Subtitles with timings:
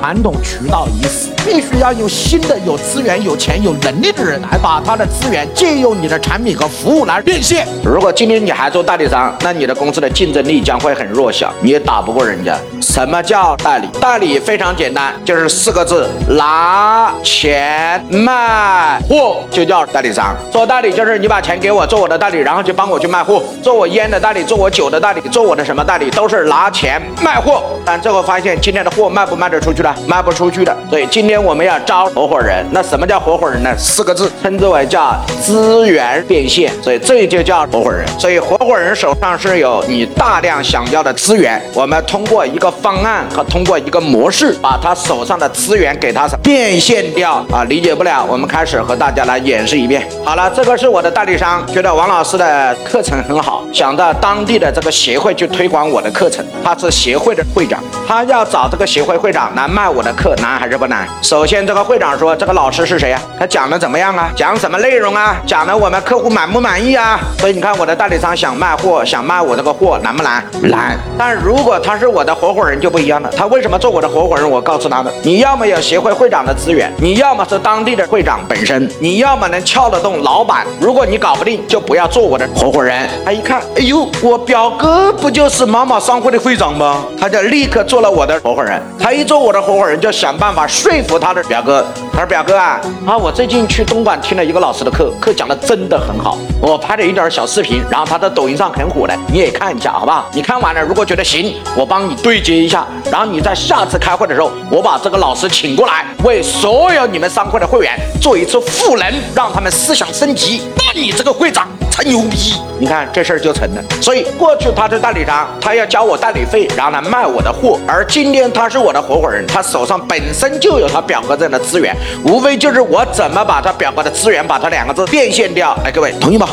[0.00, 7.68] 传统渠道已死，必须要用新的有资源、有钱、有能力的人来把他的资源借用你的产品和服务来变现。
[7.84, 12.56] 如果今天你还做代理商，那你的公司的竞争力将会很弱小，你也打不过人家。
[12.80, 13.86] 什么叫代理？
[14.00, 20.34] 代理非常简单，就是四个字：拿钱卖货，就叫代理商。
[20.50, 27.62] 做代理就是你把钱给我做我的代理，然后就帮我去卖货，做我烟的代理，做我酒的代理，做我的什么代理，都是拿钱卖货。
[27.84, 29.89] 但最后发现今天的货卖不卖得出去了？
[30.06, 30.76] 卖不出去的。
[30.88, 32.64] 所以今天我们要招合伙人。
[32.70, 33.74] 那什么叫合伙人呢？
[33.78, 36.72] 四个字，称之为叫资源变现。
[36.82, 38.06] 所以这就叫合伙人。
[38.18, 47.64] 所以合伙人手上是有你大量想要的资源，我们通过一个方案和通过一个模式，把他手上的资源给他变现掉啊！
[47.64, 50.06] 理解不了，我们开始和大家来演示一遍。
[50.24, 56.44] 好了，这个是我的代理商，觉得王老师的课程很好，想到当地的这个协会去推广我的课程。
[56.62, 61.08] 他是协会的会长，他要找这个协会会长来卖卖我的课，难还是不难？
[61.22, 63.18] 首先，这个会长说：“这个老师是谁呀？
[63.38, 64.30] 他讲的怎么样啊？
[64.36, 65.40] 讲什么内容啊？
[65.46, 70.44] 讲的我们客户满不满意啊？”所以你看，我的代理商想卖货，想卖我这个货难不难？
[70.64, 70.98] 难。
[71.16, 73.30] 但如果他是我的合伙人就不一样了。
[73.34, 74.50] 他为什么做我的合伙人？
[74.50, 80.66] 我告诉他们：你要么有协会会长的资源，你要么是当地的会长本身，你要么能撬得动老板。
[80.78, 83.08] 如果你搞不定，就不要做我的合伙人。
[83.24, 87.02] 他一看，哎呦，我表哥不就是某某商会的会长吗？
[87.18, 88.78] 他就立刻做了我的合伙人。
[88.98, 91.86] 他一做我的合伙人，就想办法说服他的表哥。
[92.12, 96.36] 他说：“表哥啊，啊，我最近去东莞听了一个老师的课，课讲的真的很好。
[96.60, 100.28] 我拍了一点小视频，然后他在抖音上很火的，你也看一下，好不好？
[100.32, 102.84] 你看完了，如果觉得行，我帮你对接一下。
[103.12, 110.62] 然后你在下次开会的时候，我把这个老师请过来，为所有你们商会的会员做一次赋能，让他们思想升级。
[110.76, 112.54] 那你这个会长才牛逼！
[112.78, 113.82] 你看这事儿就成了。
[114.00, 117.78] 所以过去他是代理商，他要交我代理费，然后来卖我的货。
[117.86, 125.76] 而今天他是我的合伙人，他手上本身就有他表哥这样的资源。”无非就是我怎么把他表哥的资源，把他两个字变现掉。
[125.84, 126.48] 哎，各位同意吗？